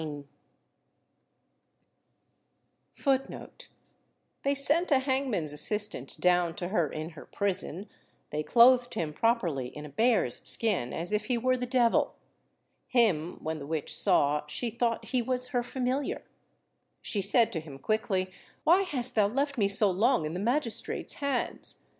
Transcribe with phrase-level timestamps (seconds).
[3.03, 7.87] "They sent a hangman's assistant down to her in her prison;
[8.31, 12.15] they clothed him properly in a bear's skin, as if he were the devil.
[12.87, 16.23] Him, when the witch saw, she thought he was her familiar.
[17.03, 18.31] She said to him quickly,
[18.63, 21.77] "Why hast thou left me so long in the magistrate's hands?